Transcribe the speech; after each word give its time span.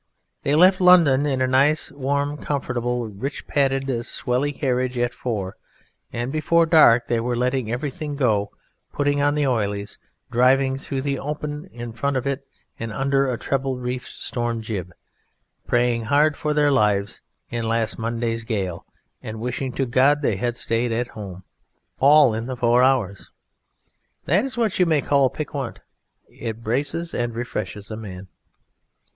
They 0.41 0.55
left 0.55 0.81
London 0.81 1.27
in 1.27 1.43
a 1.43 1.47
nice 1.47 1.91
warm, 1.91 2.37
comfortable, 2.37 3.07
rich 3.07 3.45
padded, 3.45 3.85
swelly 4.03 4.51
carriage 4.51 4.97
at 4.97 5.13
four, 5.13 5.57
and 6.11 6.31
before 6.31 6.65
dark 6.65 7.05
they 7.05 7.19
were 7.19 7.35
letting 7.35 7.71
everything 7.71 8.15
go, 8.15 8.49
putting 8.91 9.21
on 9.21 9.35
the 9.35 9.45
oilies, 9.45 9.99
driving 10.31 10.79
through 10.79 11.03
the 11.03 11.19
open 11.19 11.69
in 11.71 11.93
front 11.93 12.17
of 12.17 12.25
it 12.25 12.47
under 12.79 13.29
a 13.31 13.37
treble 13.37 13.77
reefed 13.77 14.07
storm 14.07 14.63
jib, 14.63 14.91
praying 15.67 16.05
hard 16.05 16.35
for 16.35 16.55
their 16.55 16.71
lives 16.71 17.21
in 17.51 17.67
last 17.69 17.99
Monday's 17.99 18.43
gale, 18.43 18.87
and 19.21 19.39
wishing 19.39 19.71
to 19.73 19.85
God 19.85 20.23
they 20.23 20.37
had 20.37 20.57
stayed 20.57 20.91
at 20.91 21.09
home 21.09 21.43
all 21.99 22.33
in 22.33 22.47
the 22.47 22.57
four 22.57 22.81
hours. 22.81 23.29
That 24.25 24.45
is 24.45 24.57
what 24.57 24.79
you 24.79 24.87
may 24.87 25.01
call 25.03 25.29
piquant, 25.29 25.79
it 26.27 26.63
braces 26.63 27.13
and 27.13 27.35
refreshes 27.35 27.91
a 27.91 27.95
man. 27.95 28.29